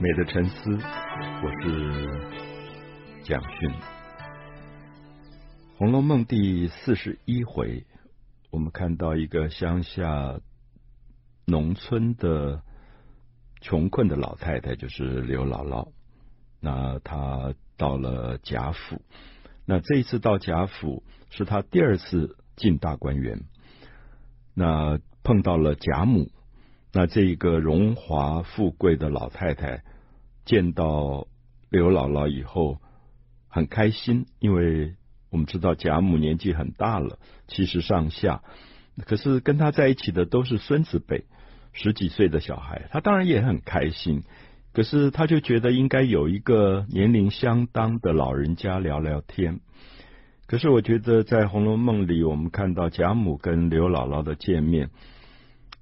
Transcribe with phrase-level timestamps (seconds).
[0.00, 0.76] 美的沉思，
[1.42, 2.08] 我是
[3.22, 3.70] 蒋勋。
[5.78, 7.86] 《红楼梦》第四十一回，
[8.50, 10.40] 我们看到一个乡下
[11.44, 12.62] 农村的
[13.60, 15.92] 穷困的老太太，就是刘姥姥。
[16.58, 19.00] 那她到了贾府，
[19.66, 23.44] 那这一次到贾府是她第二次进大观园，
[24.56, 26.30] 那碰到了贾母。
[26.92, 29.84] 那这个荣华富贵的老太太。
[30.46, 31.26] 见到
[31.70, 32.78] 刘姥姥以后
[33.48, 34.94] 很开心，因为
[35.28, 37.18] 我们知道贾母年纪很大了，
[37.48, 38.42] 七十上下，
[39.04, 41.24] 可是跟她在一起的都是孙子辈，
[41.72, 44.22] 十几岁的小孩，她当然也很开心。
[44.72, 49.60] 可是他就觉得应该有一个年龄相当的老人家聊聊天。
[50.46, 54.90] 可是我觉得在《红楼梦》里，我们看到贾母跟刘姥姥的见面。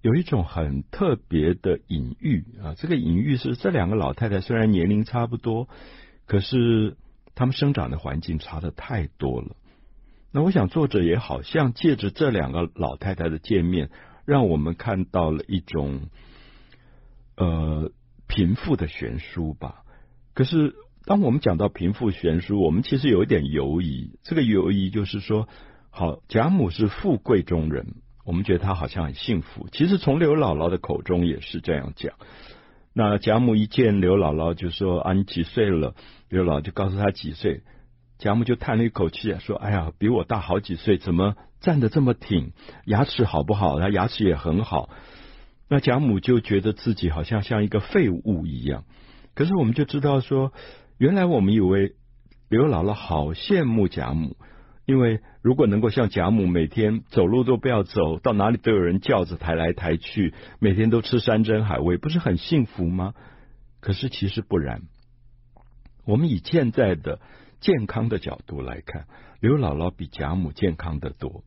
[0.01, 5.67] 有一种很特别的隐喻啊，这个隐喻是这两个老太太虽然年龄差不多，
[6.27, 6.97] 可是
[7.35, 9.57] 她们生长的环境差的太多了。
[10.31, 13.89] 那我想作者也好像借着这两个老太太的见面，
[14.27, 16.09] 让我们看到了一种
[17.37, 17.91] 呃
[18.27, 19.85] 贫富的悬殊吧。
[20.35, 20.75] 可是
[21.07, 24.19] 当我们讲到贫富悬殊，我们其实有一点犹疑。
[24.23, 25.49] 这个犹疑就是说，
[25.91, 27.97] 好，贾母是富贵中人。
[28.25, 32.15] 我们觉得她好像很幸福，其实从刘姥姥的口中也是这样讲。
[32.95, 35.95] 那贾母一见刘姥姥就说：“啊，你几岁了？”
[36.31, 37.63] 刘姥姥就告诉她几岁。
[38.17, 42.53] 贾母就叹了一口气说：“哎呀，比我大好几岁，怎么站得这么挺？
[42.87, 43.79] 牙齿好不好？
[43.79, 44.89] 她牙齿也很好。”
[45.69, 48.85] 那贾母就觉得自己好像像一个废物一样。
[49.35, 50.53] 可是我们就知道说，
[50.99, 51.95] 原来我们以为
[52.49, 54.37] 刘姥姥好羡慕贾母。
[54.87, 63.15] 因为如果能够像贾母每天走路都不要走，到哪里都有人轿子抬来抬去，每天都吃山珍海味，不是很幸福吗？
[63.81, 64.83] 可是其实不然。
[66.05, 67.19] 我们以现在的
[67.61, 69.07] 健康的角度来看，
[69.41, 71.45] 刘姥姥比贾母健康的多。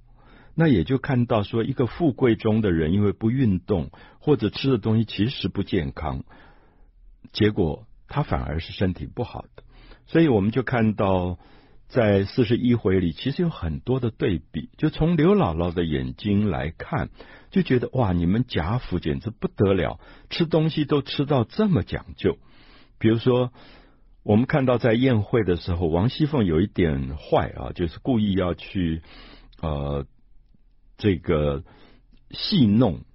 [0.55, 6.23] 那也就看到说，一个富贵中的人，因为不运动或者吃的东西其实不健康，
[7.33, 9.63] 结果他反而是身体不好的。
[10.05, 11.37] 所以我们就看到。
[11.89, 14.69] 在四十一回里，其实有很多的对比。
[14.75, 17.09] 就从刘姥姥的眼睛来看，
[17.49, 19.97] 就觉得哇，你们贾府简直不得了，
[20.29, 22.37] 吃东西都吃到这么讲究。
[22.99, 23.53] 比如说，
[24.23, 29.01] 我们看到在宴会的时候，王熙凤有一点坏啊，就是故意要去
[29.61, 30.05] 呃
[30.97, 31.63] 这个
[32.31, 33.05] 戏弄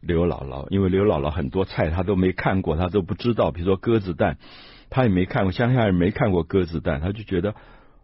[0.00, 3.50] 刘姥姥，因为刘姥姥很多菜她都没看过，她都不知道。
[3.50, 4.38] 比如说鸽子蛋，
[4.90, 7.54] 她也没看过，乡下人没看过鸽子蛋，她就觉得。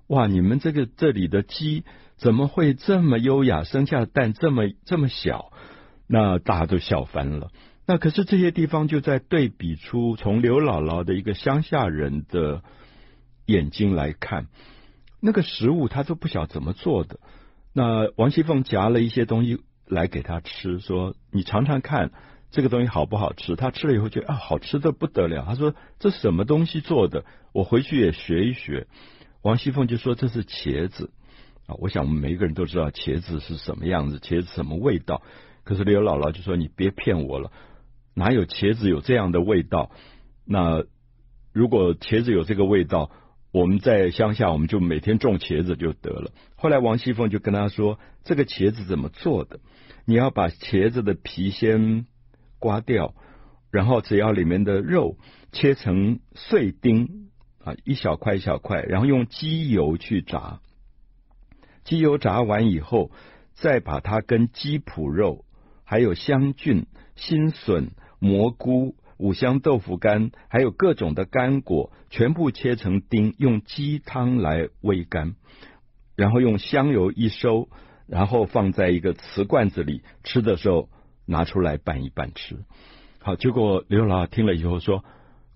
[0.09, 0.27] 哇！
[0.27, 1.83] 你们这个这里的鸡
[2.19, 5.51] 怎么会这么优雅，生下的蛋这么这么小？
[6.07, 7.51] 那大家都笑翻了。
[7.87, 12.63] 那可是这些地方就在对比出，从刘姥姥的一个乡下人的
[13.47, 14.49] 眼睛来看，
[15.23, 17.19] 那个食物他都不晓怎么做的。
[17.73, 22.11] 那王熙凤夹了一些东西来给他吃，说：“你尝尝看
[22.51, 25.45] 这个东西好不好吃？”他吃了以后觉得啊，好吃的不得了。
[25.47, 27.25] 他说：“这什么东西做的？
[27.53, 28.87] 我回去也学一学。”
[29.43, 31.11] 王熙凤就说：“这是茄子
[31.67, 31.77] 啊！
[31.79, 35.23] 我想我们每一个人都知道茄子是什么样子，茄子什么味道。
[35.65, 37.53] 可是刘姥姥就说：‘你别骗我了，
[38.15, 39.91] 哪有茄子有这样的味道？
[40.47, 40.85] 那
[41.53, 43.11] 如果茄子有这个味道，
[43.55, 49.61] 我们在乡下我们就每天种茄子就得了。’后来王熙凤就跟他说：‘这个茄子怎么做的？
[50.07, 52.05] 你要把茄子的皮先
[52.59, 53.15] 刮掉，
[53.71, 55.19] 然后只要里面的肉
[55.53, 57.31] 切成碎丁。’
[57.65, 60.61] 啊，一小块一小块，然后用鸡油去炸，
[61.85, 63.13] 鸡油炸完以后，
[63.53, 65.45] 再把它跟鸡脯肉、
[65.85, 75.35] 还有香菌、新笋、蘑菇、五香豆腐干，还有各种的干果，全部切成丁，用鸡汤来煨干，
[76.15, 77.71] 然后用香油一收，
[78.07, 80.91] 然后放在一个瓷罐子里，吃的时候
[81.25, 82.67] 拿出来拌一拌吃。
[83.19, 85.03] 好，结果刘姥姥听了以后说：“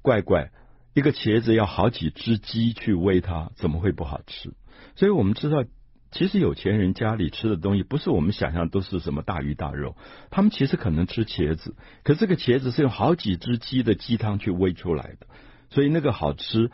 [0.01, 0.51] 怪怪。”
[0.97, 4.55] 一个茄子要好几只鸡去喂它，怎么会不好吃？
[4.97, 5.63] 所以我们知道，
[6.11, 9.95] 其实有钱人家里吃的东西，不是我们想象都是什么大鱼大肉。
[10.31, 15.27] 他们其实可能吃茄子，可这个茄子是用好几只鸡的鸡汤去煨出来的，
[15.71, 16.71] 所以那个好吃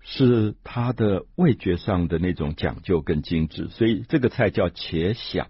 [0.00, 3.68] 是它的味觉上的那种讲究跟精致。
[3.68, 5.46] 所以这个菜叫茄想。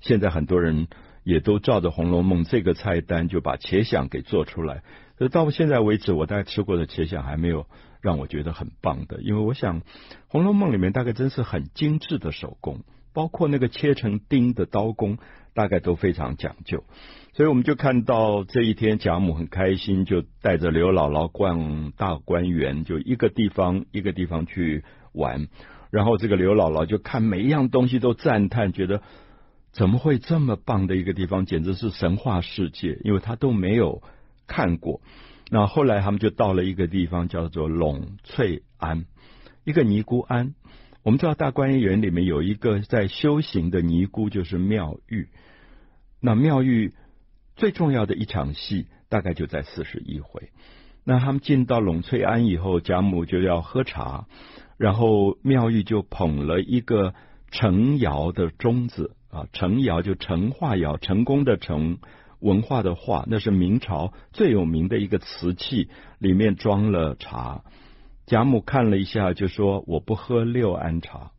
[0.00, 0.86] 现在很多人
[1.24, 4.82] 也都照着《红楼梦》这个菜单，就把茄想给做出来。
[5.18, 7.66] 可到现在为止，我大概吃过的茄想还没有
[8.00, 9.80] 让我觉得很棒的，因为我想
[10.28, 12.80] 《红楼梦》里面大概真是很精致的手工。
[13.14, 15.18] 包括那个切成丁的刀工，
[15.52, 16.84] 大概都非常讲究。
[17.32, 25.48] 所以我们就看到这一天，贾母很开心，就带着刘姥姥逛大观园，就一个地方一个地方去玩。
[25.90, 29.02] 然后这个刘姥姥就看每一样东西都赞叹，觉得
[29.72, 34.00] 怎么会这么棒的一个地方，简直是神话世界，因为她都没有
[34.46, 35.00] 看过。
[35.50, 39.06] 那后来他们就到了一个地方，叫做櫳翠庵，
[39.64, 40.54] 一个尼姑庵。
[41.02, 45.28] 我们知道大观园里面有一个在修行的尼姑，就是妙玉。
[46.20, 46.94] 那妙玉。
[47.56, 50.50] 最重要的一场戏，大概就在四十一回。
[51.02, 54.28] 那他们进到櫳翠庵以后，贾母就要喝茶，
[54.76, 57.14] 然后妙玉就捧了一个
[57.50, 61.98] 成窑的钟子啊，成窑就成化窑，成功的成，
[62.40, 65.88] 文化的化，那是明朝最有名的一个瓷器，
[66.18, 67.62] 里面装了茶。
[68.26, 71.32] 贾母看了一下，就说：“我不喝六安茶。”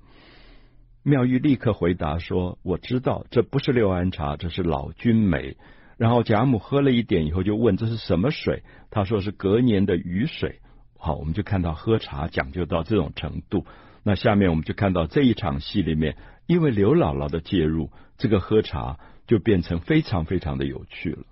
[1.04, 5.56] 妙玉立刻回答说：“我知道，这不是六安茶，这是老君眉。”
[5.98, 8.64] 然后贾母喝了一点以后，就问这是什么水？
[8.90, 10.60] 他说是隔年的雨水。
[10.98, 13.66] 好，我们就看到喝茶讲究到这种程度。
[14.04, 16.16] 那下面我们就看到这一场戏里面，
[16.48, 18.98] 因为刘姥姥的介入，这个喝茶
[19.30, 21.24] 就变成非常非常的有趣了。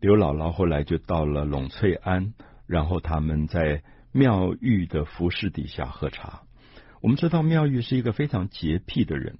[0.00, 2.34] 刘姥姥后来就到了櫳翠庵，
[2.66, 6.42] 然后他们在妙玉的服饰底下喝茶。
[7.00, 9.38] 我们知道妙玉是一个非常洁癖的人。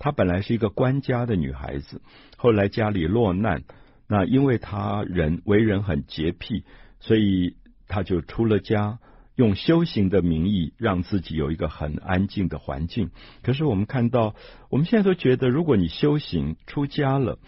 [0.00, 2.02] 她本来是一个官家的女孩子，
[2.36, 3.62] 后来家里落难，
[4.08, 6.64] 那因为她人为人很洁癖，
[6.98, 7.54] 所以
[7.86, 8.98] 她就出了家，
[9.40, 13.10] 用修行的名义让自己有一个很安静的环境。
[13.42, 14.34] 可是我们看到，
[14.68, 17.38] 我们现在都觉得，如果你修行出家了，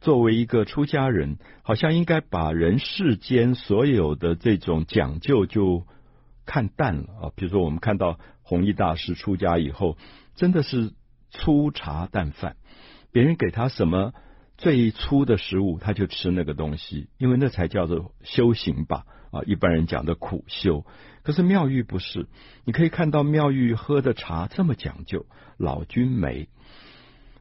[0.00, 5.86] 作为一个出家人，好像应该把人世间所有的这种讲究就
[6.46, 7.32] 看淡了啊。
[7.36, 9.98] 比如说，我们看到弘一大师出家以后，
[10.34, 10.92] 真的是。
[11.34, 12.56] 粗茶淡饭，
[13.10, 14.12] 别人给他什么
[14.58, 19.06] 最粗的食物，他就吃那个东西，因为那才叫做修行吧。
[19.32, 20.86] 啊，一般人讲的苦修。
[21.24, 22.28] 可是妙玉不是，
[22.64, 25.26] 你可以看到妙玉喝的茶这么讲究，
[25.56, 26.48] 老君眉，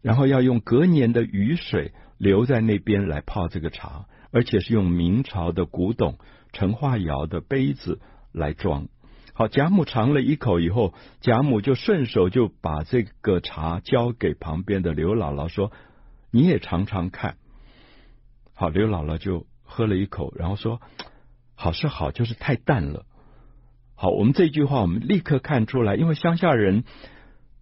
[0.01, 6.17] 然后要用隔年的雨水留在那边来泡这个茶，而且是用明朝的古董
[6.53, 7.99] 成化窑的杯子
[8.31, 8.87] 来装。
[9.33, 15.71] 好，贾母尝了一口以后，贾母就顺手就把这个茶交给旁边的刘姥姥，说
[16.31, 17.37] ：“你也尝尝看。”
[18.53, 20.81] 好，刘姥姥就喝了一口，然后说
[21.61, 23.05] ：“好是好，就是太淡了。”
[23.93, 26.85] 好，我们这句话我们立刻看出来，因为乡下人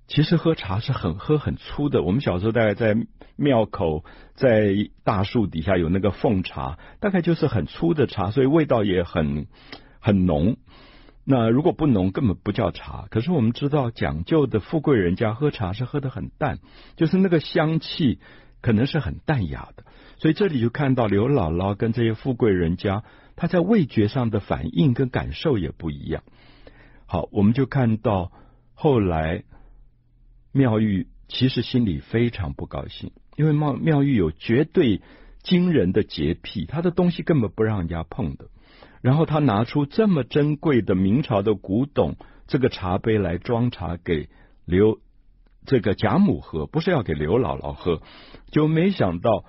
[0.07, 2.01] 其实喝茶是很喝很粗的。
[2.01, 2.95] 我们小时候大概在
[3.35, 4.05] 庙口，
[4.35, 4.73] 在
[5.03, 9.47] 大树底下有那个奉茶，大概就是很粗的茶，所以味道也很
[9.99, 10.55] 很浓。
[11.25, 13.07] 那如果不浓，根本不叫茶。
[13.11, 16.59] 可是我们知道，讲究的富贵人家喝茶是喝得很淡，
[16.95, 18.19] 就是那个香气
[18.61, 19.83] 可能是很淡雅的。
[20.19, 23.03] 所以这里就看到刘姥姥跟这些富贵人家，
[23.39, 26.23] 他在味觉上的反应跟感受也不一样。
[27.05, 28.33] 好，我们就看到
[28.73, 29.45] 后来
[30.51, 35.01] 妙玉其实心里非常不高兴，因为妙妙玉有绝对
[35.41, 38.49] 惊人的洁癖，她的东西根本不让人家碰的。
[39.01, 44.27] 然后他拿出这么珍贵的明朝的古董这个茶杯来装茶给
[44.65, 44.99] 刘
[45.65, 48.01] 这个贾母喝，不是要给刘姥姥喝，
[48.51, 49.45] 就没想到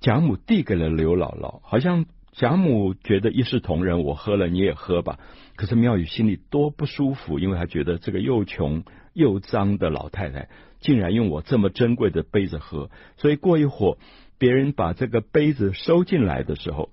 [0.00, 5.18] 贾母递给了刘姥姥，好像贾母觉得一视同仁，我喝了你也喝吧。
[5.54, 10.48] 可是妙玉心里多不舒服，因为她觉得这个又穷又脏的老太太
[10.80, 13.98] 竟然用我这么珍贵的杯子喝，所以过一会儿
[14.38, 16.90] 别人把这个杯子收进来的时候。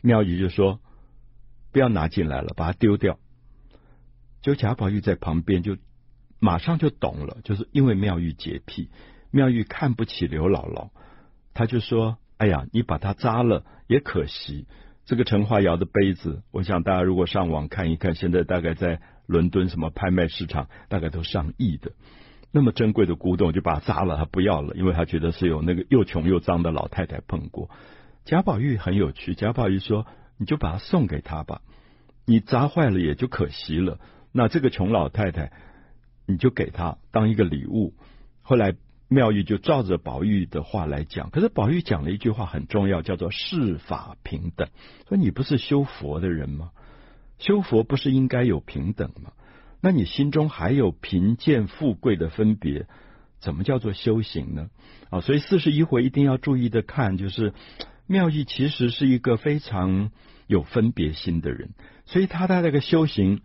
[0.00, 0.80] 妙玉就说
[1.72, 3.18] ：“不要拿进来了，把它丢掉。”
[4.42, 5.76] 就贾宝玉在旁边就
[6.40, 8.90] 马上就懂了，就是因为妙玉洁癖，
[9.30, 10.90] 妙玉看不起刘姥姥，
[11.54, 14.66] 他就说：“哎呀，你把它扎了也可惜。
[15.04, 21.92] 这个成化窑的杯子，我想大家如果上网看一看，现在大概在伦敦什么拍卖市场，大概都上亿的，
[22.52, 27.70] 那么珍贵的古董就把它扎了，他不要了，因为他觉得是有那个又穷又脏的老太太碰过。”
[28.24, 31.62] 贾宝玉很有趣，贾宝玉说：“你就把它送给他吧，
[32.26, 33.98] 你砸坏了也就可惜了。
[34.32, 35.50] 那这个穷老太太，
[36.26, 37.94] 你就给她当一个礼物。”
[38.42, 38.74] 后来
[39.08, 44.68] 妙玉就照着宝玉的话来讲，可是宝玉讲了一句话很重要，叫做“世法平等”。
[45.08, 46.70] 说你不是修佛的人吗？
[47.38, 49.32] 修佛不是应该有平等吗？
[49.80, 52.86] 那你心中还有贫贱富贵的分别，
[53.40, 54.68] 怎么叫做修行呢？
[55.10, 57.52] 啊，所以四十一回一定要注意的看，就是。
[58.10, 60.10] 妙玉其实是一个非常
[60.46, 61.74] 有分别心的人，
[62.06, 63.42] 所以他的那个修行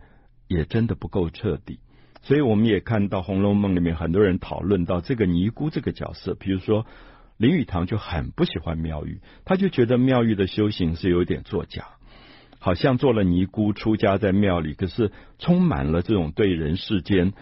[0.47, 1.81] 也真的不够彻底。
[2.23, 6.85] 所以我们也看到《红楼梦》里面很多人讨论到这个尼姑这个角色，比如说
[7.35, 11.85] 林语堂就很不喜欢妙玉，他就觉得妙玉的修行是有点作假，
[12.59, 17.33] 好像做了尼姑出家在庙里，可是充满了这种对人世间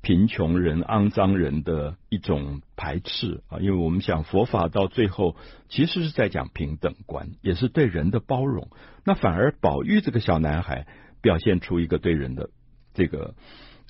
[0.00, 3.58] 贫穷人、肮脏人的一种排斥啊。
[3.58, 5.36] 因为我们想佛法到最后
[5.68, 8.68] 其实是在讲平等观，也是对人的包容。
[9.04, 10.86] 那反而宝玉这个小男孩
[11.20, 12.48] 表现出一个对人的
[12.94, 13.34] 这个。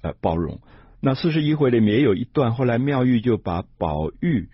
[0.03, 0.61] 呃，包容。
[1.03, 4.51] 那四十一回里面也有一段，后来妙玉就把宝玉、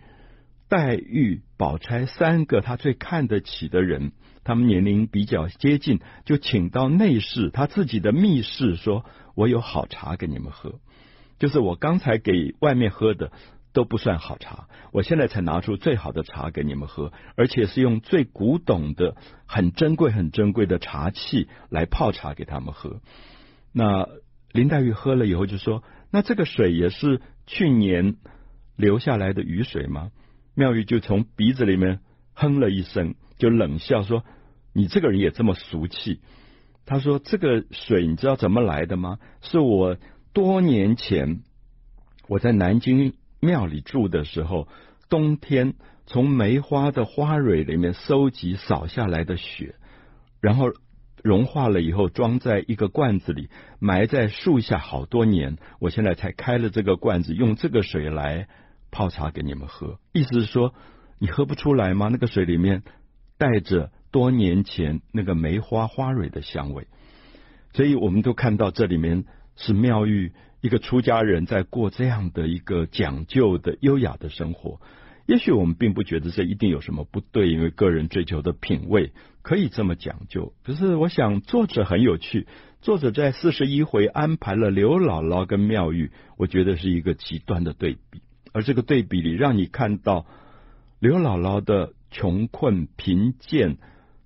[0.69, 4.13] 黛玉、宝钗三个他最看得起的人，
[4.45, 10.79] 他们年龄比较接近，就请到内室，他自己的密室，说：“我有好茶给你们喝，
[11.41, 13.33] 就是我刚才给外面喝的
[13.73, 23.01] 都不算好茶，我现在才拿出最好的茶给你们喝，而且是用最古董的、很珍贵、很珍贵的茶器来泡茶给他们喝。”
[23.73, 24.09] 那。
[24.57, 28.17] 林黛玉喝了以后就说：“那这个水也是去年
[28.75, 30.11] 流下来的雨水吗？”
[30.57, 32.01] 妙玉就从鼻子里面
[32.35, 34.25] 哼了一声，就冷笑说
[34.73, 36.21] ：“你这个人也这么俗气。”
[36.87, 39.19] 他说：“这个水你知道怎么来的吗？
[39.43, 39.99] 是我
[40.33, 41.43] 多年前
[42.27, 44.67] 我在南京庙里住的时候，
[45.11, 45.75] 冬天
[46.07, 49.75] 从梅花的花蕊里面收集扫下来的雪，
[50.41, 50.73] 然后。”
[51.23, 55.57] 融化了以后，装在一个罐子里，埋在树下好多年。
[55.81, 58.49] 我现在才开了这个罐子，用这个水来
[58.91, 59.99] 泡茶给你们喝。
[60.13, 60.75] 意思是说，
[61.19, 62.09] 你喝不出来吗？
[62.11, 62.83] 那个水里面
[63.39, 66.87] 带着多年前那个梅花花蕊的香味。
[67.73, 69.25] 所以，我们都看到这里面
[69.57, 74.81] 是妙玉一个出家人在过这样的一个讲究的优雅的生活。
[75.27, 80.55] 也许我们并不觉得这一定有什么不对，因为个人追求的品味可以这么讲究。
[80.65, 82.47] 可是我想作者很有趣，
[82.81, 88.23] 作者在四十一回安排了刘姥姥跟妙玉，我觉得是一个极端的对比。
[88.53, 90.27] 而这个对比里，让你看到
[91.01, 93.79] 刘姥姥的穷困、贫贱、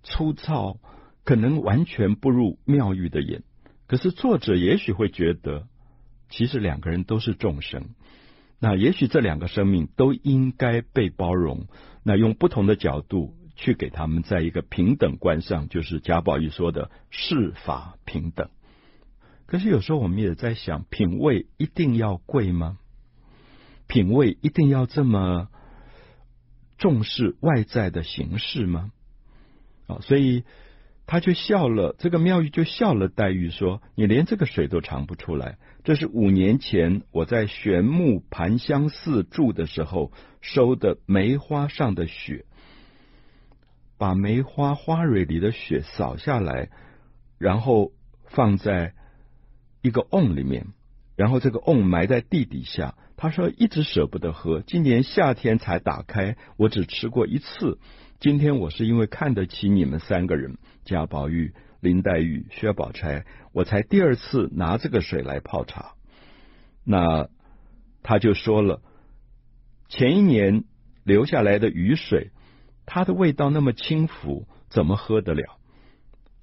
[0.03, 0.77] 粗糙，
[1.25, 3.43] 可能完全不入妙玉的眼。
[3.87, 5.67] 可是作者也许会觉得，
[6.29, 7.89] 其实两个人都是众生。
[8.61, 11.67] 那也许这两个生命都应该被包容，
[12.05, 18.51] 那用不同的角度去给他们在一个平等观上，就是贾宝玉说的世法平等。
[19.47, 22.79] 可是有时候我们也在想，品味一定要贵吗？
[23.87, 25.49] 品味一定要这么
[26.77, 28.93] 重视外在的形式吗？
[29.87, 30.45] 啊，所以。
[31.11, 33.09] 他就笑了，这个妙玉就笑了。
[33.09, 42.45] 黛玉说：“你连这个水都尝不出来，这是五年前我在玄木盘香寺住的时候收的梅花上的雪，
[43.99, 46.71] 把梅花花蕊里的雪扫下来，
[47.39, 47.91] 然后
[48.27, 48.95] 放在
[49.83, 50.69] 一个瓮里面，
[51.17, 52.95] 然后这个瓮埋在地底下。
[53.17, 57.81] 他说一直舍不得喝，今年夏天才打开，我只吃过一次。”
[58.21, 63.25] 今天我是因为看得起你们三个人，贾宝玉、林黛玉、薛宝钗，
[63.55, 65.93] 我才第二次拿这个水来泡茶。
[66.85, 67.31] 那
[68.03, 68.83] 他就说了，
[69.89, 70.65] 前一年
[71.03, 72.31] 流下来的雨水，
[72.85, 75.57] 它的味道那么轻浮，怎么喝得了？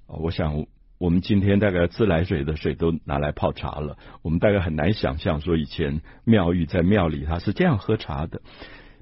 [0.08, 0.66] 我想
[0.98, 8.42] 我们今天大概自来水的水都拿来泡茶了，我们大概很难想象说以前妙玉在庙里他是这样喝茶的。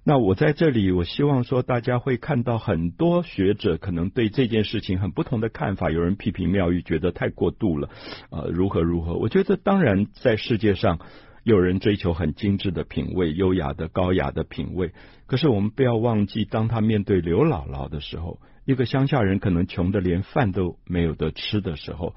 [0.09, 5.91] 那我在这里，我希望说，大家会看到很多学者可能对这件事情很不同的看法。
[5.91, 7.91] 有人批评妙玉，觉得太过度了，
[8.31, 9.15] 呃，如何如何？
[9.15, 11.01] 我觉得当然，在世界上
[11.43, 14.93] 有人追求很精致的品味、优雅的、高雅的品味。
[15.27, 22.15] 可是我们不要忘记，当他面对刘姥姥的时候，一个乡下人可能穷得连饭都没有得吃的时候，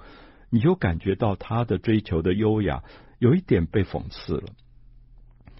[0.51, 2.83] 你就感觉到他的追求的优雅
[3.17, 4.43] 有一点被讽刺了。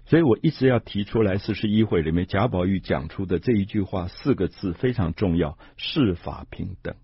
[0.09, 6.95] 所以我一直要提出来，四十一回里面贾宝玉讲出的这一句话，四个字非常重要：世法平等。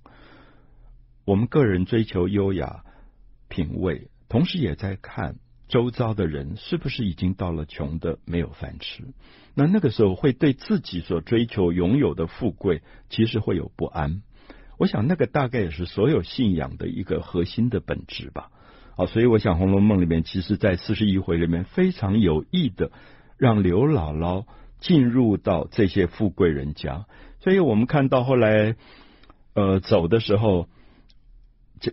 [1.24, 2.84] 我们个人追求优雅
[3.48, 5.36] 品味，同时也在看
[5.68, 9.04] 周遭的人是不是已经到了穷的没有饭吃。
[9.54, 14.24] 那那个时候会对自己所追求拥有的富贵，其实会有不安。
[14.80, 18.50] 我想那个大概也是所有信仰的一个核心的本质吧。
[18.98, 22.92] 好，所以我想《红楼梦》里面，其实，在四十一回里面非常有意的
[23.38, 24.46] 让刘姥姥
[24.80, 27.06] 进入到这些富贵人家。
[27.42, 28.78] 所以我们看到后来，
[29.54, 30.70] 呃，走的时候，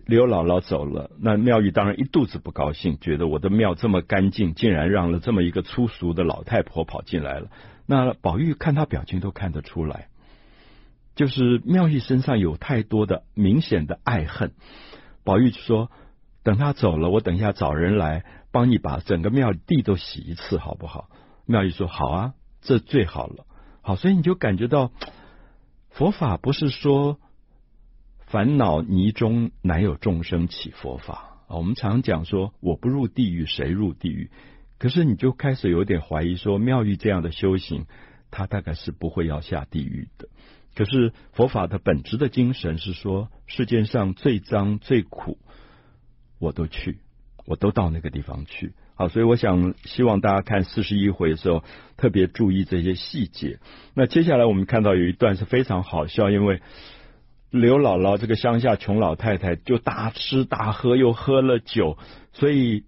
[0.05, 7.49] 刘姥姥走了，那妙玉当然一肚子不高兴，觉得我的庙这么干净，竟然让了这么一个粗俗的老太婆跑进来了。
[7.85, 10.07] 那宝玉看他表情都看得出来，
[11.15, 14.53] 就是妙玉身上有太多的明显的爱恨。
[15.25, 15.91] 宝玉说。
[16.43, 21.09] 等他走了，我等一下找人来帮你把整个庙地都洗一次，好不好？”
[21.45, 23.45] 妙玉说：“好啊，这最好了。”
[23.81, 24.91] 好，所以你就感觉到
[25.89, 27.19] 佛法不是说
[28.27, 31.57] 烦恼泥中乃有众生起佛法啊。
[31.57, 34.31] 我们常讲说：“我不入地狱，谁入地狱？”
[34.79, 37.85] 可是你就开始有点怀疑说，妙玉这样的修行，
[38.31, 40.27] 他大概是不会要下地狱的。
[40.75, 45.37] 可是佛法的本质的精神是说，世界上最脏最苦，
[46.43, 46.99] 我都去，
[47.45, 48.73] 我都到那个地方去。
[48.95, 51.63] 好，所以我想希望大家看四十一回的时候，
[51.97, 53.59] 特别注意这些细节。
[53.95, 56.61] 那接下来我们看到有一段是非常好笑，因为
[57.49, 61.97] 刘姥姥这个乡下穷老太太就大吃大喝，又喝了酒，
[62.33, 62.83] 所以。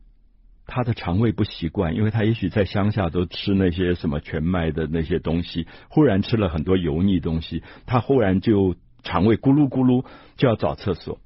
[0.68, 10.04] 她的肠胃不习惯，因为她也许在乡下都吃那些什么全麦的那些东西，忽然吃了很多油腻东西，她忽然就肠胃咕噜咕噜
[10.38, 11.20] 就要找厕所。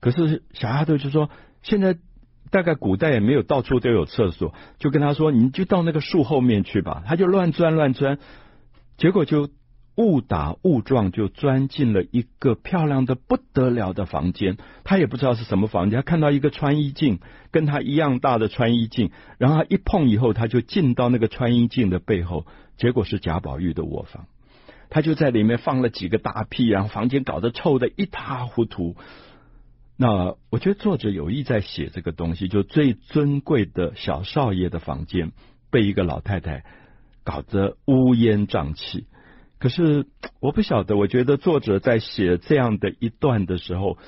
[0.00, 1.28] 可是小丫头就说，
[1.62, 1.96] 现在
[2.50, 7.02] 大概古代也没有到处都有厕所，就跟他说，你就到那个树后面去吧。
[7.06, 8.18] 他就乱钻乱钻，
[8.96, 9.48] 结果就。
[9.96, 15.98] 误打误撞就钻进了一个漂亮的不得了的房间，他也不知道是什么房间。
[15.98, 17.18] 他看到一个穿衣镜，
[17.50, 22.46] 跟他一样大的穿衣镜，然后他一碰以后，他就进到那个穿衣镜的背后，
[22.78, 24.24] 结果是贾宝玉的卧房。
[24.88, 28.96] 他就在里面放了几个大屁，然后房间搞得臭得一塌糊涂。
[30.02, 35.32] 那我觉得作者有意在写这个东西，就最尊贵的小少爷的房间
[35.70, 36.64] 被一个老太太
[37.22, 39.04] 搞得乌烟瘴气。
[39.58, 40.06] 可是
[40.40, 43.98] 我不晓得，我觉得作者在写这样的一段的时候，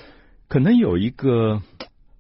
[0.48, 1.60] 可能有一个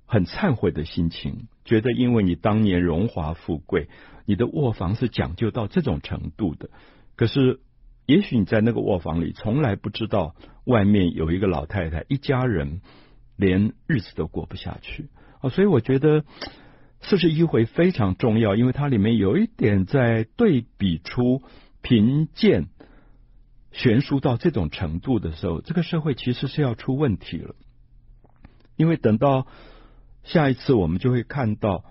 [0.04, 3.88] 很忏悔的心情，觉得因为你当年荣华富贵，
[4.26, 6.68] 你的卧房是讲究到这种程度的。
[7.16, 7.60] 可是
[8.04, 12.82] 也许你在那个卧房里，从来不知道外面有一个老太太，一家人
[13.36, 15.08] 连日子都过不下去
[15.40, 15.50] 啊！
[15.50, 16.24] 所以我觉得
[17.00, 21.42] 四十一回非常重要，因为它里面有一点在对比出
[21.80, 22.68] 贫贱。
[23.74, 27.54] 悬殊到这种程度的时候，这个社会其实是要出问题了。
[28.76, 29.46] 因为等到
[30.24, 31.82] 下一次，我们就会看到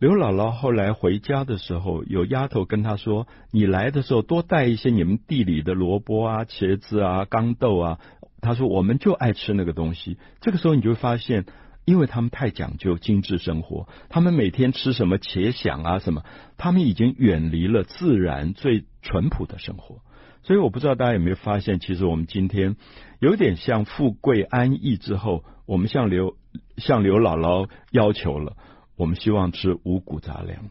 [0.00, 7.98] 刘姥姥后来回家的时候，有丫头跟她说：“你来的时候多带一些你们地里的萝卜啊、茄子啊、豇豆啊。”
[8.40, 11.44] 她说：“我们就爱吃那个东西。”这个时候你就会发现，
[11.84, 16.22] 因为他们太讲究精致生活，他们每天吃什么茄想啊什么，
[16.56, 20.00] 他们已经远离了自然最淳朴的生活。
[20.42, 22.76] 所以我不知道大家有没有发现，其实我们今天
[23.18, 26.38] 有点像富贵安逸之后，我们向刘
[26.78, 28.56] 向刘姥姥要求了，
[29.00, 30.68] 我们希望吃五谷杂粮，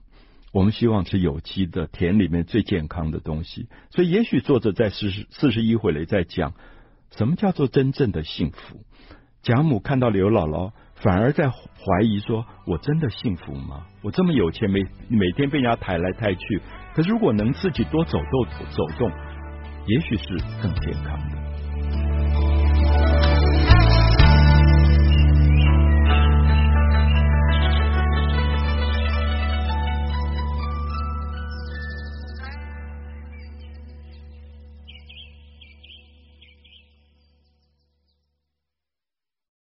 [0.53, 3.67] 我们希望吃有机的田里面最健康的东西。
[3.89, 6.53] 所以也许作者在四十四十一回里在讲，
[7.09, 8.85] 什么叫做真正的幸福？
[9.41, 13.87] 贾母看到刘姥姥，反而在怀疑说：我真的幸福吗？
[14.03, 16.61] 我这么有钱，每每天被人家抬来抬去，
[16.93, 19.11] 可是如果能自己多走动走动。
[19.87, 21.38] 也许是更健康的。